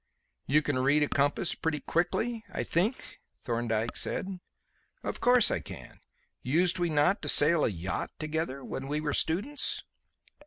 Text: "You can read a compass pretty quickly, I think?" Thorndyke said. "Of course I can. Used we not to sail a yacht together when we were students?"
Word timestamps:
"You 0.47 0.63
can 0.63 0.79
read 0.79 1.03
a 1.03 1.07
compass 1.07 1.53
pretty 1.53 1.79
quickly, 1.79 2.43
I 2.51 2.63
think?" 2.63 3.19
Thorndyke 3.43 3.95
said. 3.95 4.39
"Of 5.03 5.21
course 5.21 5.51
I 5.51 5.59
can. 5.59 5.99
Used 6.41 6.79
we 6.79 6.89
not 6.89 7.21
to 7.21 7.29
sail 7.29 7.63
a 7.63 7.67
yacht 7.69 8.09
together 8.17 8.63
when 8.65 8.87
we 8.87 8.99
were 8.99 9.13
students?" 9.13 9.83